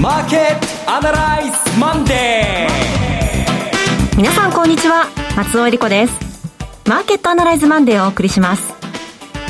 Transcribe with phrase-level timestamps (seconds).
[0.00, 5.04] マーケットアナライズマンデー皆さんこんにちは。
[5.36, 6.14] 松尾英里子です。
[6.88, 8.72] マーケットアナライズマンデーをお送りします。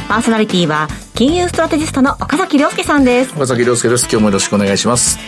[0.08, 3.34] パーソナリティは金融ストラテジストの岡崎良介さんです。
[3.36, 4.08] 岡崎良介です。
[4.10, 5.20] 今日もよろしくお願いします。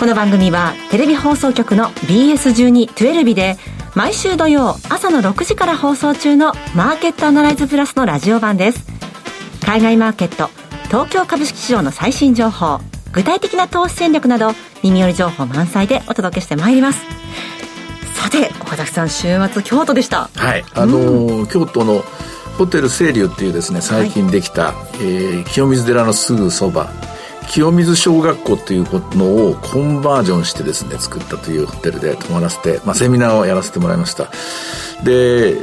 [0.00, 3.58] この番組はテレビ放送局の BS12-12 で
[3.94, 8.84] 毎週土曜朝の6時から放送中のマーケットアナライズプラスのラジオ版です。
[9.64, 10.50] 海外マーケット
[10.88, 12.80] 東京株式市場の最新情報
[13.16, 14.52] 具体的な投資戦略など
[14.84, 17.00] 耳寄り情報満載でお届けしてまいります。
[18.14, 20.28] さて岡崎さん週末京都でした。
[20.34, 20.64] はい。
[20.74, 22.04] あのーうん、京都の
[22.58, 26.90] ホテル清流っていうですね最近できた、はい、えー、清水寺のすぐそば。
[27.48, 34.30] 清水小学校っていうのをコンバージョンしてですね作ったというホテルで泊まらせて、まあ、セミナーをやらせてもらいました。
[35.04, 35.54] で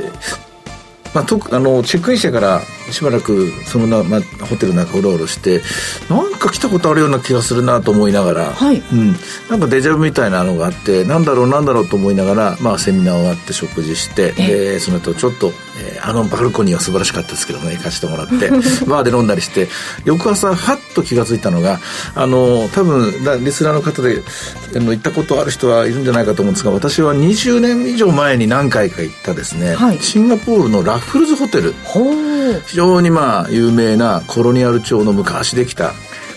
[1.14, 5.62] まあ、とあのチェックインしてからしばらくそのな、まあ、ホテルなんかうろうろして
[6.10, 8.80] なんか来たことあるような気がするなと思いながら、はい。
[8.80, 9.16] うん、
[9.50, 18.34] なんかデジャブみたいなのがあってなんだろうなんだろうと思いながら、まあ、セミナー終わって食事してでその後ちょっと、えー、あのバルコニーは素晴らしかったですけどね行かせてもらって。
[18.88, 19.70] バーで飲んだりして
[20.06, 21.80] 翌朝はっと気が付いたのが
[22.16, 23.12] あの多分
[23.44, 24.24] リスナーの方で
[24.76, 31.74] あの行ったことある人はいるんじゃないかと思うんですが私は20年以上前に何回か行ったですね、はい、シンガポールのラフルズホテル。
[32.68, 35.94] 非常にまあ有名なコロニアル町の昔できた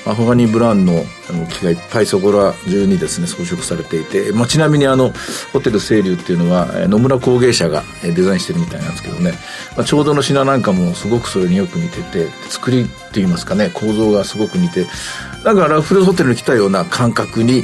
[0.06, 5.12] アフガニブランのあの木がいっぱいそこら中にですね装飾されていて、まあ、ちなみにあの
[5.52, 9.32] ホテル清流っていうのは野村工芸者がデザインしてるみたいなんですけどね、
[9.76, 14.86] まあ、ちょうどの品なんかもすごくそれによく似てて作りっていいますかね構造がすごく似て
[15.46, 17.58] だからフルホテルに来たような感覚に、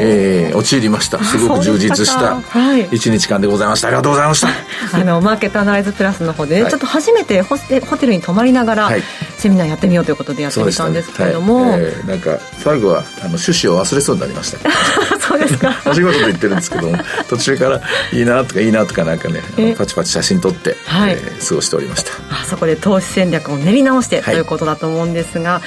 [0.00, 1.22] えー、陥りました。
[1.22, 2.42] すごく充実した
[2.90, 4.48] 一日間でございました、ありがとうございました。
[4.92, 8.90] あのマーケットアナライズプラスの方で、ねはい、ちょっと初めてホホテルに泊まりながら、
[9.36, 14.58] セミナーやってみようということでやってみたんですけれども、ねはい、えー、なんか最後はあの趣旨を忘れそうになりました
[15.22, 15.80] そうですか。
[15.86, 16.98] お仕事で言ってるんですけども
[17.28, 17.80] 途中から
[18.12, 19.42] いいなとかいいなとかなんかね
[19.78, 21.12] パチパチ写真撮って、はい。
[21.12, 22.10] えー、過ごしておりました。
[22.32, 25.62] あそこで投資戦略を練り直して、ということだと思うんですが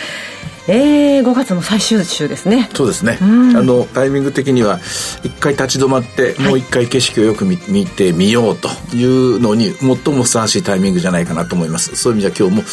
[0.68, 2.70] えー、5月も最終週ですね。
[2.74, 4.80] そうですね、あのタイミング的には
[5.24, 11.96] 一回立ち止まってもう一回景色をよく見見てみようというのに最もふさわしいタイミングじゃないかなと思います。
[11.96, 12.68] そういう意味じゃ今日も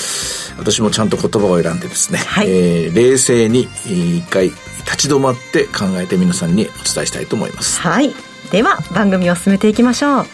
[0.59, 7.81] 私もちゃんと言葉を選んでですね、はい、えー、冷静に一回立ち止まって考えて皆さんにお伝えしたいと思います。
[7.81, 8.15] はい。
[8.50, 10.26] では番組を進めていきましょう。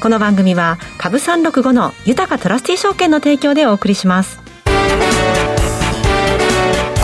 [0.00, 4.40] この番組は株365の豊かトラスティ証券の提供でお送りします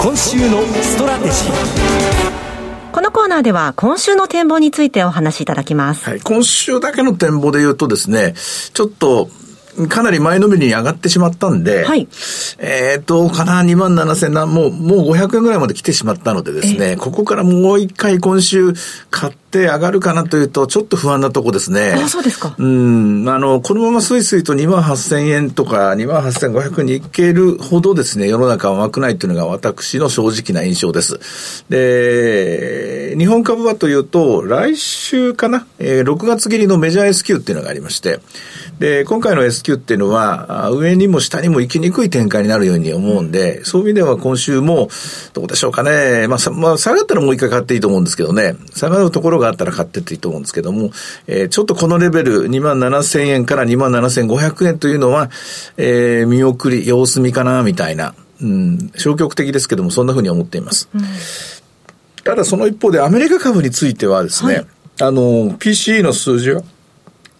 [0.04, 6.10] 今週のストラテジーこのコーナーでは今週の展望についてお話しいただきます。
[6.10, 8.34] はい、今週だけの展望で言うとですね、
[8.75, 9.31] ちょっと
[9.88, 12.08] かなり前のめりに上がってしまったんで、はい、
[12.58, 18.72] えっ、と、かな、2万7千な、もう、もう500円ぐらいまで来てしまったのでですね、ここからもう一回今週
[19.10, 21.92] 買って上がるかなというと、ちょっと不安なとこですね。
[21.92, 22.54] あ、そうですか。
[22.58, 31.64] うん、あの、このままスイスイと2万8千円とか2万8500円にいけるほどですね、世の中は甘くないというのが私の正直な印象です。
[31.68, 38.20] で、日本株はというと、来週かな、えー、6月限のメジャー SQ っていうのがありまして、
[38.78, 44.88] で、今回の S っていうのは、上にも下にも行きにくい展開になるように思うんで、そういう意味では今週も、
[45.32, 46.28] どうでしょうかね。
[46.28, 48.56] まあ、まあ、下がったらもう一回買っていいと思うんですけどね。
[48.74, 50.91] 下がるところがあったら買ってっていいと思うんですけども、
[51.26, 55.30] えー、ちょっとこのレベル、2万7千円から2万7千500円というのは、
[55.76, 58.14] えー、見送り、様子見かな、みたいな。
[58.42, 60.88] うん、消極的ですけども、そんなふうに思っています。
[60.94, 61.03] うん、
[62.24, 64.66] ただその一方でアメリカ株についてはですね、はい、
[65.00, 66.62] あの、PCE の数字は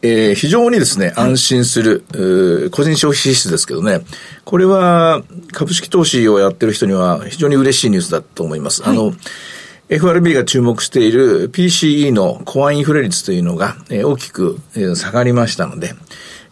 [0.07, 4.03] えー、非常にですね、安心する、個人消費支出ですけどね、
[4.45, 8.83] これは株式投資をやってる人には非常に嬉しいニュースだと思います。
[8.83, 9.15] はい、あの、
[9.89, 15.95] FRB が注目している PCE のコアインフレ率というのが、えー、大きく、えー、下がりましたので、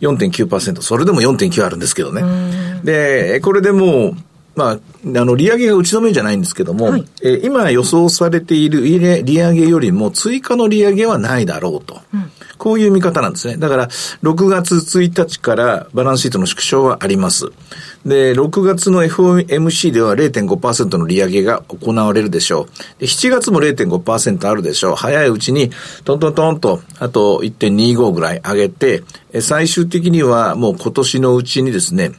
[0.00, 2.22] 4.9%、それでも4.9あるんですけどね。
[2.84, 4.16] で、これでもう、
[4.56, 12.00] まあ、あの、利上げが打ち止めじゃないんですけども、はい、えー、今予想されている利上げよりも追加の利上げはないだろうと。
[12.14, 13.56] うんこういう見方なんですね。
[13.56, 17.46] だから、6月1日からバランスシートの縮小はあります。
[18.04, 23.00] で、6月の FOMC では0.5%の利上げが行われるでしょう。
[23.00, 24.96] で7月も0.5%あるでしょう。
[24.96, 25.70] 早いうちに、
[26.04, 29.02] トントントンと、あと1.25ぐらい上げて、
[29.40, 32.12] 最終的にはもう今年のうちにですね、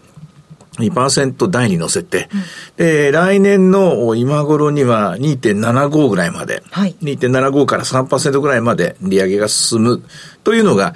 [0.80, 2.30] 2%台に乗せて、
[2.78, 10.04] うん、で、来年の今頃には2.75ぐらいまで、はい、2.75から3%ぐらいまで利上げが進む。
[10.44, 10.96] というのが、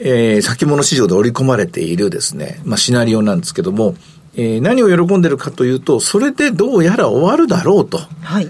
[0.00, 3.94] えー、先物市場で織り込まれているですね、まあ、シナリオなんですけども、
[4.36, 7.98] えー、何を喜んでるかというと、それでどうやら終わるだろうと。
[8.22, 8.48] はい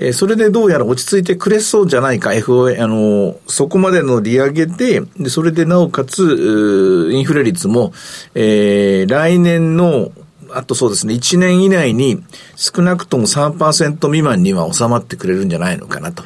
[0.00, 7.92] え、それでどうやら落ち着いてくれそうじゃないか、FOA、あの、そこまでの利上げで、で、それでなおかつ、インフレ率も、
[8.34, 10.10] えー、来年の
[10.52, 12.22] あとそうですね、1年以内に
[12.56, 16.24] 少なくとも3%未満には収まってくれるんじゃないのかなと。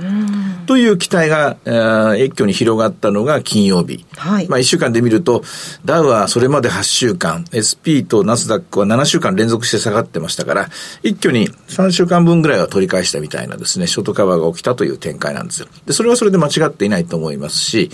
[0.67, 4.05] という期待が、えー、一挙に広がったのが金曜日。
[4.17, 4.49] はい。
[4.49, 5.43] まあ1週間で見ると、
[5.85, 10.69] ダウはそれまで8週間、SP とナスダックは7週間連続して下がってましたから、
[11.03, 15.69] 一挙に3週間分ぐらいは取り返したみたいなですね、ショートカバーが起きたという展開なんですよ。
[15.87, 17.91] で、それはそれで間違っていないと思いますし、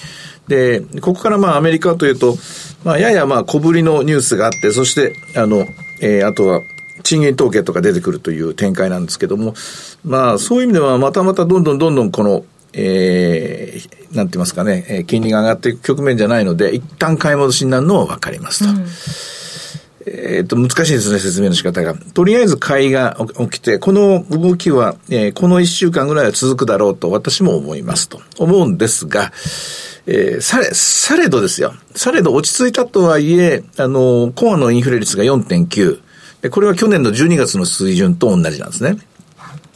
[0.49, 2.37] で、ここからまあアメリカというと、
[2.85, 5.67] まあややまあ小ぶりのニュースがあって、そして、あの、
[6.01, 6.63] えー、あとは、
[7.03, 9.55] 賃金統計とか出てくるという展開なんですけども、
[10.05, 18.71] まあ、そういう意味では、またまたどんどんどんどんこの、えー、なんて言いますかね、えー、金利が上がっていく局面じゃないので、一旦買い戻しになるのはわかりますと。
[18.71, 18.87] うん
[20.07, 21.95] えっ、と、難しいですね、説明の仕方が。
[21.95, 29.31] とりあえず買いが起きて、この動きは、えー、この一週間ぐらいは続くだろうと私も思いますと思うんですが、
[30.07, 31.75] えー、され、されどですよ。
[31.95, 36.01] されど落ち着いたとはいえ、あの、コアのインフレ率が4.9。
[36.51, 38.97] これは去年の12月の水準と同じなんですね。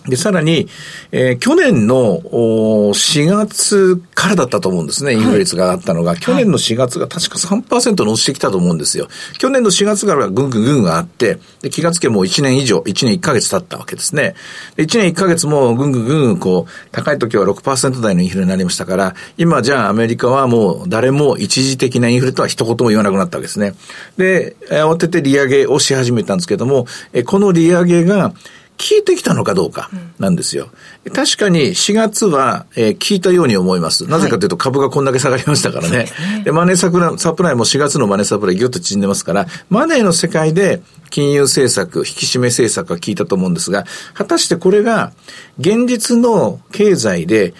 [0.08, 0.68] で、さらに、
[1.12, 6.10] えー、去年の4月からだったと思うんですね、インフレ率が上がったのが。
[6.10, 9.08] はい、去年の4月が確か3%乗してきたと思うんですよ。
[9.38, 14.34] 去年の4月からぐんぐんぐんがあって、で、気がつけもう1年以上、1年1ヶ月経ったわけですね。
[14.76, 23.74] で、1年1ヶ月もぐんぐんぐんぐんこう、高い時は6%台のインフレになりましたから、今じゃあアメリカはもう誰も一時的なインフレとは一言も言わなくなったわけですね。
[24.18, 28.34] で、慌てて利上げをし始めたんですけども、えこの利上げが、
[28.76, 29.88] 効いてきたのかどうか
[30.18, 30.68] なんですよ。
[31.04, 34.06] うん、確かに4月は、えー、効いたように思います。
[34.06, 36.08] なぜかというと株がこんだけ下がりましたからね。
[36.12, 45.12] はい、で、マネーサプラサプライも4月のマネーサプライぎゅっと縮んでますから、マネーの世界で金融政策、引き締め政策が効いたと思うんですが、果たしてこれが
[45.58, 47.56] 現実の経済で効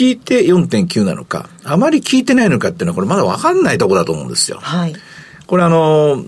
[0.00, 4.58] いて4.9なのか、あまり効いてないのかっていうのはこれまだわかんないところだと思うんですよ。
[4.60, 4.94] はい。
[5.48, 6.22] これあの、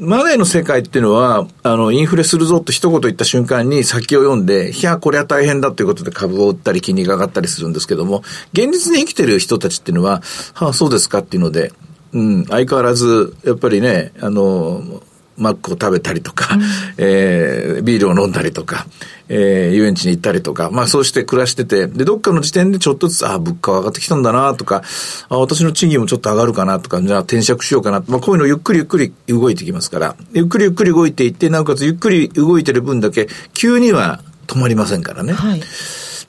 [0.00, 8.24] マネーの世界っていうのは、あの、インフレするぞと一言言った瞬間に先を読んで、いや、これは大変だということで株を売ったり金利が上がったりするんですけども、
[8.54, 10.20] 現実に生きてる人たちっていうのは、
[10.54, 11.72] はあ、そうですかっていうので、
[12.12, 15.00] うん、相変わらず、やっぱりね、あの、
[15.36, 16.62] マックを食べたりとか、うん、
[16.98, 18.86] えー、ビールを飲んだりとか、
[19.28, 24.82] えー、遊園地に行ったりとか、まあそうして暮らしてて、で、どっかの時点でちょっとずつ、あ、物価が上がってきたんだなとか、
[25.28, 28.02] あ、私の賃金もちょっと上がるかなとか、じゃあ転職しようかな。
[28.06, 35.32] まあこういうのゆっくりゆっくり動いてきますから、ゆっくりゆっくり動いていって、なおかつゆっくり動いてる分だけ、急には止まりませんからね。
[35.32, 35.62] はい。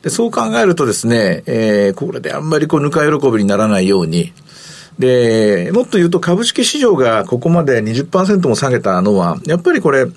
[0.01, 4.33] で、そう考えるとですね、えー、これであんまりこう、ぬか喜びにならないように、
[4.99, 10.07] で、もっと言うと株式市場がここまで20%も下げたのは、やっぱりこれ、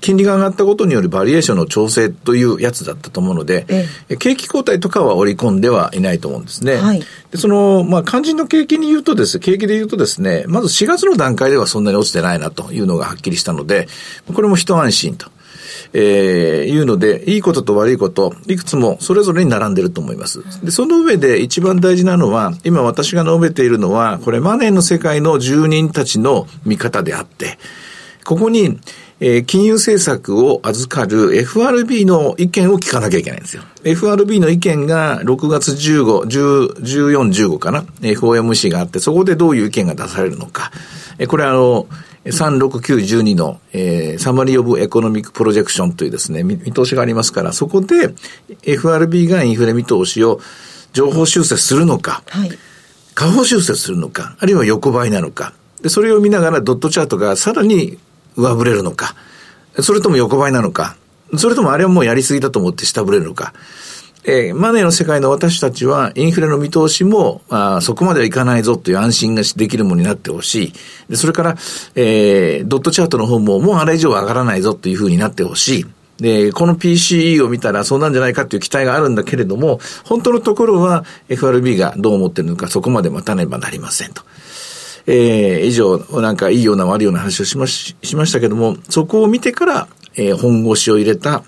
[0.00, 3.66] 金利が上がったことによるバリエーションの調整というやつだったと思うので、
[4.08, 6.76] え景気後退とかは織り込んではいないと思うんですね。
[6.76, 13.88] はい、でその、まあ、肝心の景気に言うとです、景気で言うとですね、まず4月の段階ではそんなに落ちてないなというのがはっきりしたので、
[14.32, 15.30] これも一安心と。
[15.92, 20.42] えー、いうので、いいことと悪いこと、いくつもそれぞれに並んでると思います。
[20.64, 27.58] で、その上で一番大事なのは、今私が述べているのは、これマネーの世界の住人たちの見方であって、
[28.24, 28.78] ここに、
[29.22, 33.62] えー、金融政策を預かる FRB の意見を聞かなきゃいけないんですよ。
[33.84, 40.70] FRB の意見が6月15、10 14、15かな ?FOMC があって、そこでどういう意見が出されるのか。
[41.18, 41.86] えー、これあの、
[42.30, 48.14] 36912の、えー、 Summary of Economic Projection というですね、見通しがありますから、そこで
[48.62, 50.40] FRB がインフレ見通しを
[50.92, 52.50] 上方修正するのか、はい、
[53.14, 57.98] 下方修正するのか、あるいは横ばいなのか、で、それを見ながらドットチャートがさらに
[58.36, 59.14] 上振れるのか、
[59.80, 60.96] それとも横ばいなのか、
[61.36, 63.52] それともあれはもうやりすぎだと思って下振れるのか、
[64.24, 70.72] えー、マネーの世界の私たちは、インフレの見通しも、あそこまではいかないぞという安心ができるものになってほしい。
[71.08, 71.56] でそれから、
[71.94, 75.86] えー、ドットチャートの方も、もうあれ以上上がらないぞというふうになってほしい。
[76.18, 84.22] で、この PCE を見たらそうなんじゃないかっていう期待があるんだけれども、本当のところは FRB がどう思ってるのかそこまで待たねばなりませんと。
[85.06, 91.42] えー、以上、なんかいいような悪いような話をしまし、しましたけども、そこを見てから、えー、本腰を入れた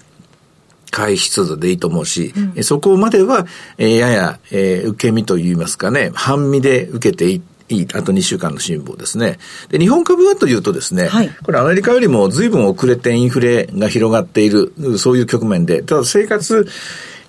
[0.93, 3.47] 回出度でいいと思うし、うん、そこまでは、
[3.79, 9.39] えー、やや、えー、受け身といいますかね、半身で受けていいいあと2週間の辛抱ですね。
[9.71, 16.69] で、日本株はというとですね、はい、これアメリカよりも随分遅れてインフレが広がっている、そういう局面で、ただ生活、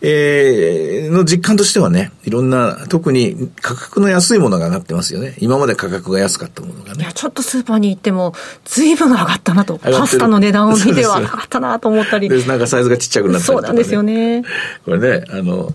[0.05, 5.35] えー、の実感としてはね、いろんな、特に価格の安いものが上がってますよね。
[5.39, 7.03] 今まで価格が安かったものがね。
[7.03, 8.33] いや、ちょっとスーパーに行っても、
[8.65, 9.77] ずいぶん上がったなと。
[9.77, 12.27] パスタの値段を見ては上がったなと思ったり。
[12.27, 14.43] で、なんかサイズがちっちゃくなったりとか、ね、そうなんですよね。
[14.83, 15.73] これね、あの、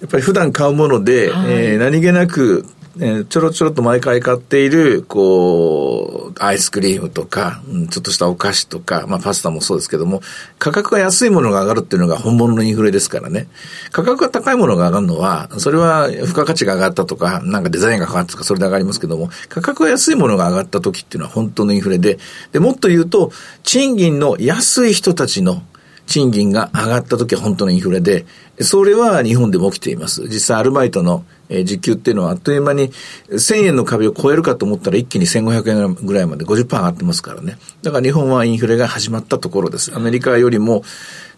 [0.00, 2.64] やっぱり普段買うもので、はい、えー、何気なく
[2.98, 10.22] えちょろちょろと毎回買っている、こう、アイスクリームとか、うん、ちょっとしたお菓子とか、まあパスタもそうですけども、
[10.58, 13.48] 価格が安いものが上がるっていうのが本物のインフレですからね。
[13.92, 22.18] 価格が高いものが上がるのは、それは付加価値が上がったとか、なんかデザインが変わったとか、それで上がりますけども、価格が安いものが上がった時っていうのは本当のインフレで、
[22.52, 23.30] で、もっと言うと、
[23.62, 25.62] 賃金の安い人たちの
[26.06, 28.24] 賃金が上がった時は本当のインフレで、
[28.60, 30.22] それは日本でも起きています。
[30.28, 32.90] 実際アルバイトの時給っていうのはあっという間に
[33.30, 37.58] 1000円の壁を超えるかと思ったら一気に1500円ぐらいまで50%上がってますからね。
[37.82, 39.94] だから日本はインフレが始まったところです。
[39.94, 40.82] アメリカよりも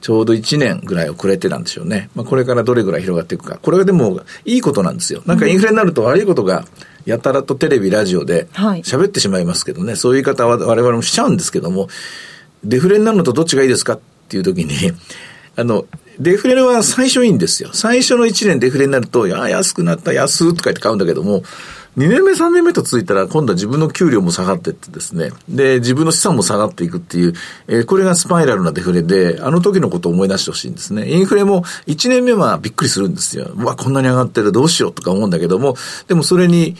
[0.00, 2.11] ちょうど1年ぐらい遅れてなんでしょうね。
[2.15, 3.59] まあこれからどれぐらい広がっていくか。
[3.61, 5.23] これはでもいいことなんですよ。
[5.27, 6.65] なんかインフレになると悪いことが
[7.05, 9.97] やたらとテレビ、ラジオで喋ってしまいますけどね。
[9.97, 11.88] そういう言い方は我々もしちゃうんですけども、
[12.65, 14.93] デフレになるのとどっちがいいですかっていう時に、
[15.59, 15.87] あの、
[16.21, 17.71] デフレは最初いいんですよ。
[17.73, 21.43] 最初の1年デフレになると、いや、安くなった、安とか言って買うんだけども、
[21.97, 27.33] 2年目、3年目と続いたら、今度は自分の給料も下がってってですね、で、自分の資産も下がっていくっていう、
[27.67, 31.11] えー、これがスパイラルなデフレで、あの時のことを思い出してほしいんですね。
[31.11, 33.50] インフレも1年目はびっくりするんですよ。
[33.57, 36.77] うわ、こんなに上がってる、どうしようとか思うんだけども、でもそれに、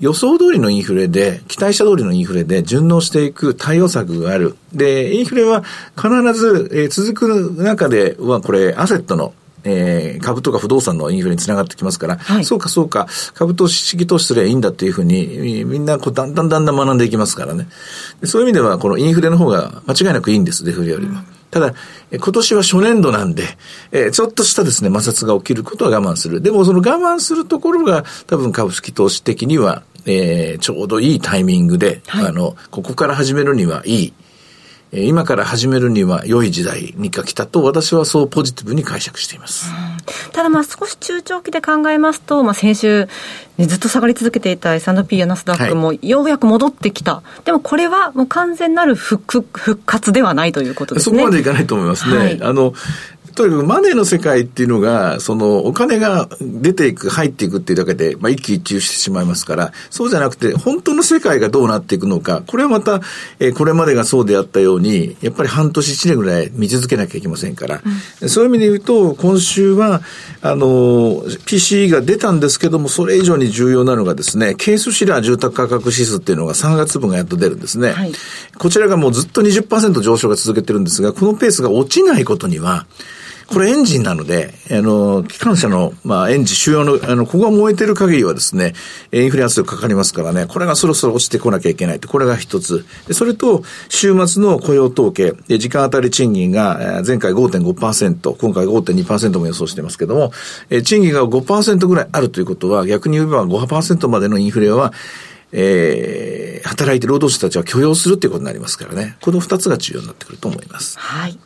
[0.00, 4.56] 予想通りのインフレで、期待した通りのインフレで順応していく対応策がある。
[4.72, 5.62] で、インフレは
[5.96, 7.14] 必ず、えー、続
[7.54, 9.34] く中では、これ、アセットの
[9.64, 17.66] えー、株とか不動産のインフレにつながってきますから、はい、そうかそうか、株投資式投資すればいいんだっていうふうに、みんなこうだんだんだんだん学んでいきますからね。
[18.24, 21.20] そういう意味では、このインフレの方が間違いなくいいんです、デフレよりも。
[21.54, 21.72] ただ、
[22.10, 23.44] 今年は初年度なんで、
[23.92, 26.40] えー、ちょっとしたですね、摩擦が起きることは我慢する。
[26.40, 34.12] でもその我慢するところが多分株式投資的には、えー、ちょうどいいタイミングで、はい、あの、ここから始めるにはいい、
[34.96, 39.72] 今から始めるには良い時代に来たと私はそうポジティブに解釈しています。
[40.32, 43.08] ただまあ少し中長期で考えますと、まあ先週、
[43.56, 47.16] ね、ずっと下がり続けていた S&P やナスダックもようやく戻ってきた。
[47.16, 51.18] はい、でもこれはもう完全なる復復活ではないということですね。
[51.18, 52.16] そこまでいかないと思いますね。
[52.16, 52.74] はい、あの、
[53.34, 63.00] とにかくマネーの世界っていうのが、そのお金が出ていく、入っていくっていうだけで、まあ一喜一憂してしまいますから、そうじゃなくて、本当の世界がどうなっていくのか、これはまた、
[63.40, 67.82] えー、これまでがそうであったように、やっぱり半年一年ぐらい見続けなきゃいけませんから、
[68.20, 70.00] うん、そういう意味で言うと、今週は、
[70.40, 77.92] あの、PCE が出たんですけども、それ以上に重要なのがですね、ケースシラー住宅価格指数っていうのが3月分がやっと出るんですね。
[77.92, 78.12] はい、
[78.58, 82.86] こちらがもうずっと20%上昇が続けてるんですが、このペースが落ちないことには、
[83.46, 88.74] これエンジンなので、あの、機関車の、まあ、エンジン、主要の、あの、ここが燃えてる限りはですね、
[89.12, 92.84] インフレ圧力かかりますからね、これがそろそろ落ちてこなきゃいけないと、これが一つ。
[93.06, 100.32] でそれと、週末の雇用統計、時間当たり賃金が、前回5.5%、今回5.2%も予想してますけども、
[100.82, 104.92] 賃金が5%ぐらいあるということは、逆に言えば5%までのインフレは、
[105.56, 109.16] えー、働いて労働者たちは許容するっていうことになりますからね。
[109.20, 110.98] この二つが重要になってくると思います。
[110.98, 111.38] はい。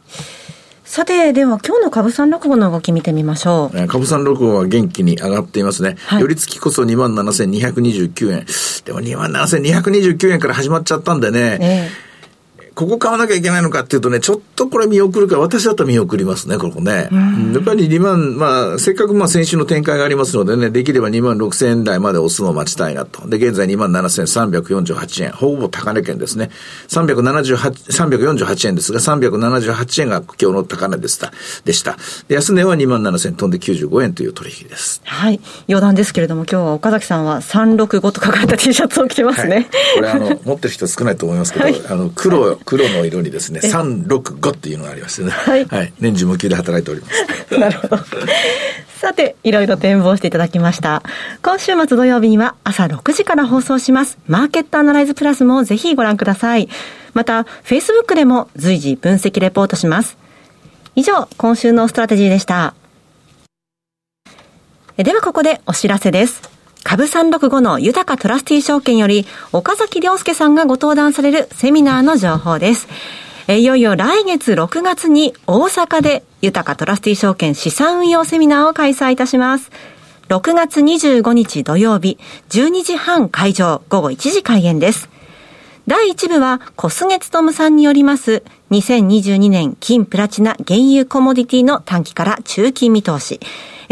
[0.89, 3.87] さて、では今日の株三六五の動き見てみましょう。
[3.89, 5.97] 株三六五は元気に上がっていますね。
[6.07, 8.47] はい、寄り付きこそ27,229円。
[8.87, 11.59] でも27,229円から始まっちゃったんでね。
[11.61, 12.08] えー
[12.79, 17.09] ここ買わなきゃいけないのかっていうとね、ちょっとこれ見送るから、私だったら見送りますね、ここね。
[17.53, 23.29] やっぱり2万、まあ、せっかくまあ先週の展開がありますのでね、できれば2万6千円台まで押すのを待ちたいなと。
[23.29, 25.33] で、現在2万7348円。
[25.33, 26.51] ほぼ高値圏ですね。
[26.87, 31.33] 378、348円ですが、378円が今日の高値でした。
[31.65, 31.97] でした。
[32.29, 35.01] で、安値は2万7000飛んで95円という取引です。
[35.05, 35.41] はい。
[35.69, 39.57] 余談ですけれども、今日は岡崎さんは365と書かれた T シャツを着てますね。
[39.57, 39.67] はい、
[39.97, 45.31] これあの、持ってる人少ないと思いますけど、はい、あの、黒、黒の色にですね、365っていうのがありましてね。
[45.31, 45.65] はい。
[45.65, 45.93] はい。
[46.01, 47.59] 年中無休で働いております。
[47.59, 47.97] なるほど。
[49.01, 51.03] さて、いろいろ展望していただきました。
[51.43, 54.19] 今週末土曜日には朝6時から放送します。
[54.27, 56.69] マーケットアナライズプラスもぜひご覧ください。
[57.15, 60.19] また、Facebook でも随時分析レポートします。
[60.95, 62.75] 以上、今週のストラテジーでした。
[64.99, 66.58] ではここでお知らせです。
[66.89, 72.89] 株365の豊トラスティ証券より岡崎良介さんがご登壇されるセミナーの情報です。
[73.47, 79.71] いよいよ来月6月に大阪で豊トラスティ証券資産運用セミナーを開催いたします。
[80.31, 82.17] 6月25日土曜日、
[82.49, 85.11] 12時半会場、午後1時開演です。
[85.87, 93.41] 第1部は小菅勤さんによります2022年金プラチナ原油コモディティの短期から中期見通し。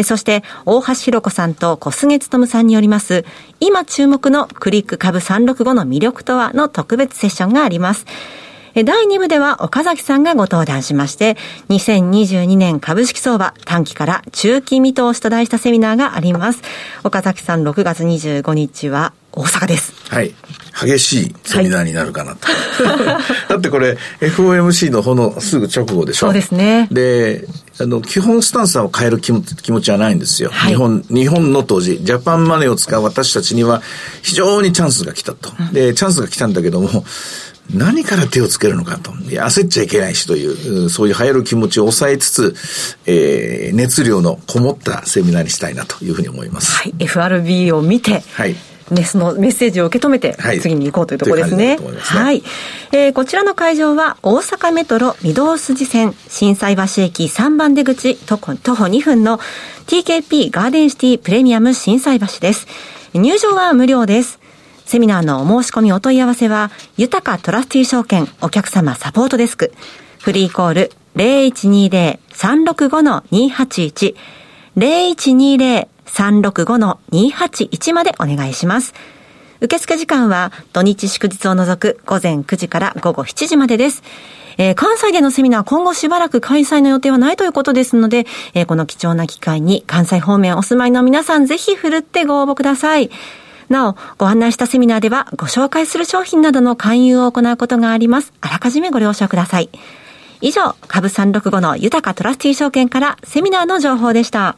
[0.02, 3.24] そして、大橋弘子さんと小菅勤さんによります、
[3.60, 8.06] 今注目のクリック株365の魅力とはの特別セッションがあります。
[8.84, 11.38] 第2部では岡崎さんがご登壇しまして、
[11.70, 16.60] 2022年株式相場短期から中期見通しと題したセミナーがあります。
[17.02, 19.94] 岡崎さん6月25日は大阪です。
[20.10, 20.34] はい。
[20.78, 22.46] 激しいセミナーになるかなと。
[22.46, 26.26] はい、だってこれ、FOMC の方のすぐ直後でしょ。
[26.26, 26.86] そうですね。
[26.90, 27.46] で、
[27.78, 30.50] あの、基本スタンスを変える気持ちはないんですよ。
[30.50, 33.82] はい、日本、日本の当時、ジャパンマネーを使う私たちには
[34.22, 35.50] 非常にチャンスが来たと。
[35.72, 37.04] で、チャンスが来たんだけども、
[37.74, 39.10] 何から手をつけるのかと。
[39.10, 42.54] 焦っちゃいけないしという、そういう流行る気持ちを抑えつつ、
[43.06, 46.76] えー、熱量のこもったセミナーにしたいなというふうに思います。
[46.76, 46.94] はい。
[46.98, 48.56] FRB を見て、はい。
[48.90, 51.76] ね、そのメッセージを受け止めて、次に行こうというところですね。
[51.76, 52.42] はい、ねはい。
[52.92, 59.40] えー、こちらの会場は、大阪メトロ御堂筋線、心斎橋駅3番出口、徒歩徒歩2分の
[59.86, 62.68] TKP ガーデンシティプレミアム心斎橋です。
[63.12, 64.38] 入場は無料です。
[64.84, 69.72] セミナーのお申し込みお問い合わせは、豊かトラスティ証券お客様サポートデスク、
[70.20, 74.14] フリーコール0120-365-281、
[76.06, 78.94] 365-281までお願いします。
[79.60, 84.02] 受付時間は土日祝日を除く午前9時から午後7時までです。
[84.58, 93.10] えー、関西でのセミナー今後しばらく開催の予定はないということですので、えー、この貴重な機会に関西方面お住まいの皆さんぜひ振るってご応募ください。
[93.68, 98.32] なお、ご案内したセミナーではご紹介する商品などの勧誘を行うことがあります。
[98.40, 99.70] あらかじめご了承ください。
[100.40, 104.56] 以上、株365の豊かトラスティー証券からセミナーの情報でした。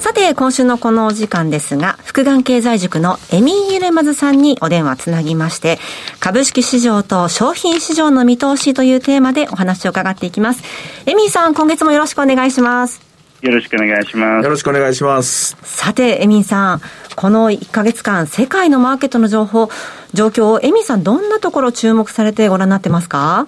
[0.00, 5.78] さて、今週のこのお時間ですが、福眼経済塾のエミー・ユルマズさんにお電話つなぎまして、
[6.18, 10.64] 株式市場と商品市場の見通しというテーマでお話を伺っていきます。
[11.06, 13.00] エミーさん、今月もよろしくお願いします。
[13.40, 14.44] よろしくお願いします。
[14.44, 15.56] よろしくお願いします。
[15.62, 16.80] さて、エミンさん、
[17.14, 19.70] この1ヶ月間、世界のマーケットの情報、
[20.14, 23.46] 状況をエミンさん、どんなところ注目されてご覧になってますか？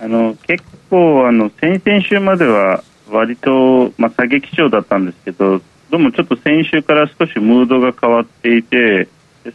[0.00, 9.08] あの、結構、あの、先々週までは、割と、まあ、下げ基調だったんですけどどうもちょっと先週から少しムードが変わっていて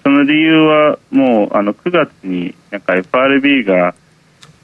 [0.03, 3.95] その理由はもうあの9月になんか FRB が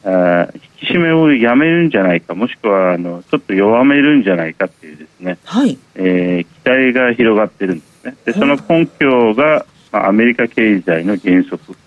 [0.03, 0.47] あ
[0.81, 5.77] 引き締めをやめるんじゃないかもしくはあのちょっと弱めるんじゃないかっていうですね、はい。
[5.95, 8.15] えー、期待が広がってるんですね。
[8.25, 11.77] でその根拠が、まあ、アメリカ経済の減速、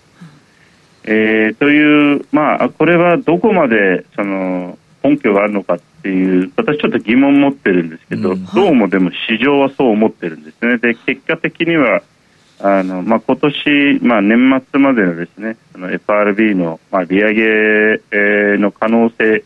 [1.07, 10.77] えー、という、まあ、これはどこまでその根拠があるのかっていう私ちょっと疑問を持ってるんですけど、うん、どうもでも市場はそう思ってるんですね。
[10.79, 12.01] で結果的には
[12.59, 19.43] あの、まあ、今年、まあ、年末までのですねその FRB の、まあ、利上げ、えー、の可能性、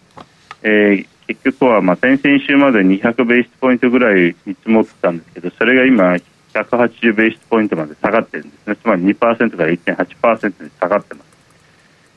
[0.64, 6.16] えー、結局は、まあ、先々週まで200ベースポイントぐらい見積もってたんですけどそれが今
[6.54, 8.76] 180ベースポイントまで下がってるんですね。
[8.78, 11.29] つまり2%から1.8%に下がってます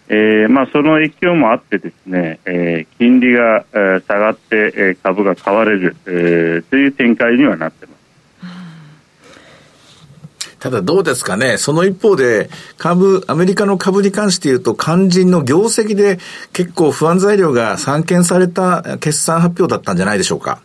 [0.08, 8.02] えーまあ、その影響もあってですね、えー、金利が、えー、下がって、えー、株が買われる、えー、という展開にはなってます。
[10.58, 16.18] ただどうですかね、その一方で、株、アメリカの株に関して言うと、肝心の業績で
[16.52, 20.62] 結構不安材料が散見された決算発表だったんじゃないでしょうか。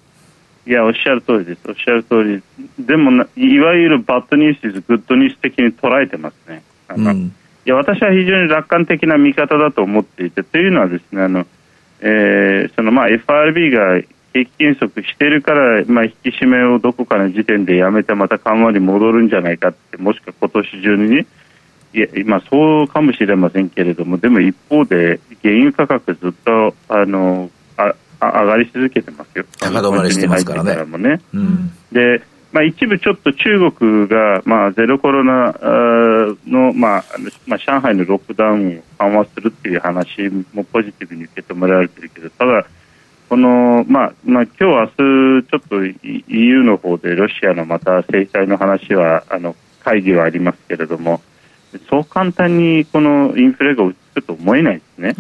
[0.68, 1.62] いや、おっしゃる通りです。
[1.68, 2.44] おっしゃる通り。
[2.86, 6.62] でも、いわゆるバッドニュース、グッドニュース的に捉えてますね。
[6.96, 7.34] うん
[7.68, 11.46] いや私は非常に楽観的な見方だと思っていてというのはですねあの、
[12.00, 14.00] えーそのまあ、FRB が
[14.32, 21.28] 景気減速しているから、まあ、引き締めをどこかの時点でやめてまた緩和に戻るんじゃないかってもしくは今年中に、ね、
[21.94, 29.46] いやまあ、そうかもしれませんけれどもでも一方で原油価格ずっとあのあ上がり続けてますよ。
[29.60, 30.74] 高止まりしてますからね。
[30.98, 31.22] ね。
[31.34, 32.22] うん、で
[32.52, 35.54] まあ、一部ちょっと中国が、まあ、ゼロコロナ
[36.48, 37.06] の、まあ
[37.46, 42.66] まあ、上海のロックダウンを緩和するっていう話もポジティブに受け止められてるけどただ
[43.30, 45.86] この、まあまあ、今日明日ちょっと
[46.32, 51.22] EU の方でロシアのまた制裁の話はあの会議はありますけれども
[51.90, 55.16] そう簡単にこのインフレが落ち着くと思えないですね。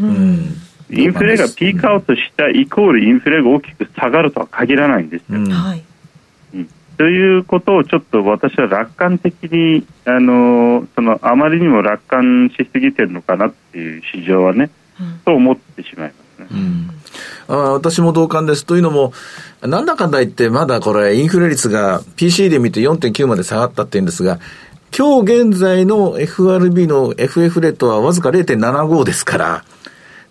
[0.89, 5.39] インフレがピークアウトしたイコールインフレが大きく下がるとは限らないんですよ。
[5.53, 5.83] はい
[6.97, 16.47] ということをちょっと私は楽観的にあのそのあまりにも楽観しすぎてるのかなっていう市場はね、うん、と思ってしまいますね。
[16.51, 16.89] うん
[17.49, 18.65] あ私も同感です。
[18.65, 19.13] というのも、
[19.61, 24.39] なんだかんだ言ってまだこれインフレ率が PC で見て4.9まで下がったって言うんですが、
[24.95, 29.63] 今日現在の FRB の FF レートはわずか0.75ですから、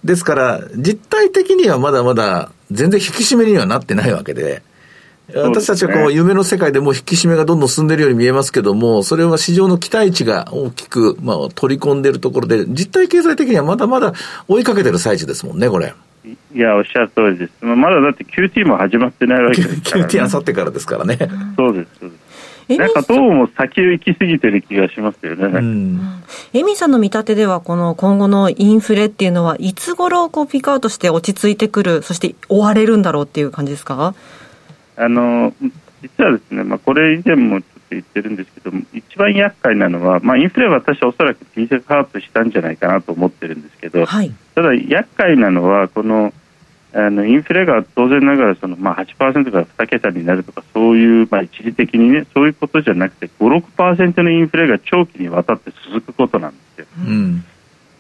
[0.04, 4.62] ですから、実態的にはまだまだ全然引き締めにはなってないわけで、
[5.34, 14.12] 私たちはこう夢の世界でもう引き締めがどんどん進んでるように見えますけども、それは市場の期待値が大きく、まあ、取り込んでるところで、実体経済的にはまだまだ
[14.46, 15.94] 追いかけてる最中ですもんね、これ。
[16.54, 17.52] いや、おっしゃる通りです。
[17.64, 20.12] まだだって QT も始まってないわけですから、ね。
[20.12, 21.18] QT あさってからですからね。
[21.56, 22.26] そうです、そうです。
[22.78, 25.44] なんかどうも先を行き過ぎてる気がしますよね。
[25.46, 34.14] うん、エミさんの見立てでは、この今後のインフレっていうのは、いつ頃こうピークアウトして落ち着いてくる、そして終われるんだろうっていう感じですか？
[34.96, 35.54] あの
[36.02, 46.32] 実はですね、まあ、これ以前もちょっと言ってるんですけど、一番厄介なのは、まあ、インフレは私はおそらくピークアウトしたんじゃないかなと思ってるんですけど、はい、ただ厄介なのは、この
[46.96, 56.86] あのインフレが当然ながらその、まあ、8%から2桁になるとかそういう、まあ、一時的にねそういうことじゃなくて5、6%のインフレが長期にわたって続くことなんですよ。
[56.98, 57.44] うん、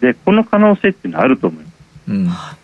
[0.00, 2.58] でこの可能性っていうのはあると思います。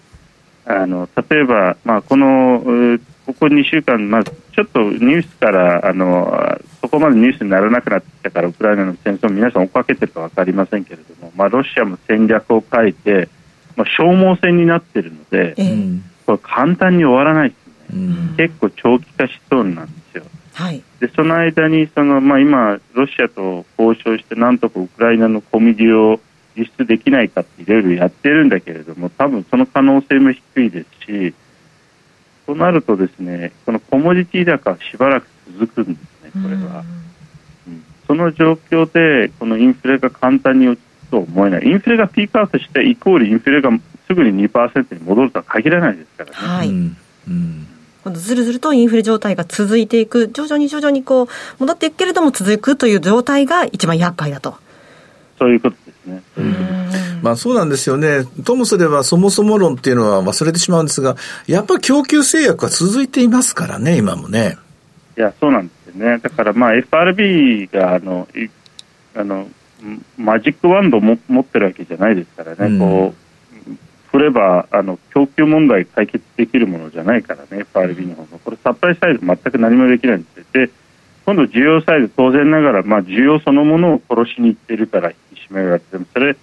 [0.67, 13.29] うん、あの例えば、まあ、このここ2週間、まあ、ちょっとニュースからあのそこまでニュースにならなくなってきたからウクライナの戦争皆さん追っかけてるか分かりませんけれども、まあ、ロシアも戦略を変えて、
[13.77, 20.25] まあ、消耗戦になっているので、えー、これ簡単に終わらないですね、うん、結構長期化しそうなんですよ。
[20.55, 26.21] はい、でその間にその、まあ、今、ロシアと交渉してなんとかウクライナの小麦を
[26.55, 31.35] 輸出できないかっていろいろやってるんだけれども多分その可能性も低いですし
[32.47, 35.27] となるとですねこのコモディティ高はしばらく
[35.59, 36.85] 続くんですね、これは。
[37.67, 43.71] うん、その状況でこのインフレが簡単に落ちと思えないインフレがピークアウトしてイコールインフレが
[44.07, 46.37] すぐに2%に戻るとは限らないですからね。
[46.37, 46.97] はい、うん
[48.05, 51.29] 今度ずるずるとインフレ状態が続いていく、徐々に徐々にこう
[51.61, 54.57] 戻っていくけれども続くという状態が一番厄介だと。
[55.39, 56.23] そういうことですね。
[57.23, 58.25] まあそうなんですよね。
[58.45, 64.59] ともすればそもそも論っていうのは忘れてしまうんですが、やっぱり供給制約は続いていますからね、今もね。
[65.17, 66.19] いや、そうなんですよね。
[66.19, 68.29] だからまあ FRB があの、
[69.15, 69.49] あの、
[70.19, 73.23] マジックワンドも持ってるわけじゃないですからね、うん、こう、
[74.11, 78.39] 振ればあの供給問題解決できるものじゃないからね、FRB の方も。
[78.45, 80.71] これ、サプライサイド全く何もできないんですで、
[81.25, 86.37] 今度、需要サイド、当然ながら、まあ、需要そのものを殺しにいってるから引き締めがあって、それ、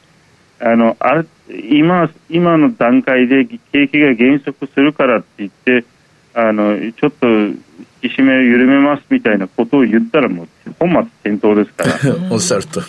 [0.61, 5.85] あのあ今今の段階で景気が減速するからって言って、
[6.33, 7.63] あのちょっと引
[8.01, 10.47] き締めを緩めますみたいなことを言ったら、もう
[10.79, 10.89] 本
[11.23, 12.81] 末転倒ですから おっしゃると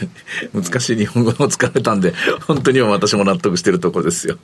[0.53, 2.13] 難しい日本語を使われたんで、
[2.47, 4.37] 本当に私も納得しているところですよ。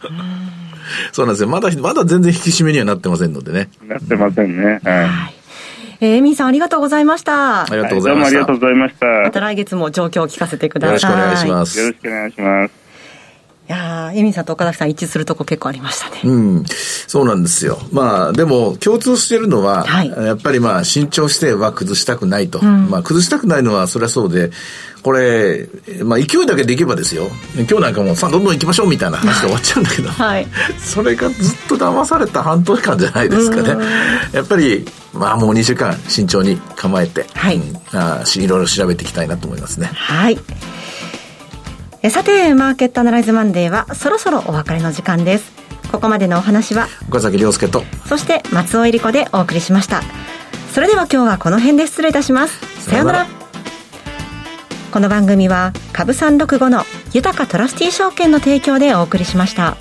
[1.12, 1.48] そうなんですよ。
[1.48, 3.68] まだ、まだ全然引き締めにはなってませんのでね。
[3.86, 4.80] なってませんね。
[4.84, 5.36] はい。
[6.00, 7.62] えー、エミーさんありがとうございました。
[7.62, 8.38] ありがとうございました。
[8.38, 9.06] どうもありがとうございました。
[9.06, 11.10] また来月も状況を聞かせてください。
[11.12, 11.78] よろしくお願いします。
[11.78, 12.85] よろしくお願いします。
[13.68, 16.20] いやエミンさんと岡崎さん一致するとこ結構ありましたね。
[16.24, 16.64] うん。
[17.08, 17.78] そうなんですよ。
[17.90, 22.60] まあ、でも共通しているのは、はい、やっぱりまあ、慎重姿勢は崩したくないと。
[22.60, 24.52] うん、まあ、崩したくないのはそれはそうで、
[25.02, 25.68] これ、
[26.04, 27.28] まあ、勢いだけでいけばですよ。
[27.54, 30.46] 今日なんかもさあ、どんどん行きましょうみたいな話で終わっちゃうんだけど、 はい、
[30.78, 33.84] それがずっと騙された半年間じゃないですかね。
[34.32, 39.90] やっぱり、まあ、もう2週間慎重に構えて、はい、うん、あいろいろ調べていきたいなと思いますね。
[39.92, 40.38] はい。
[42.10, 45.52] さて、マーケットアナライズマンデーはそろそろお別れの時間です。
[45.90, 50.02] ここまでのお話は、岡崎亮介と、そして松尾恵理子でお送りしました。
[50.72, 52.60] それでは今日はこの辺で失礼いたします。
[52.88, 53.26] さようなら。
[54.92, 59.76] この番組は、株365の豊かトラスティ証券の提供でお送りしました。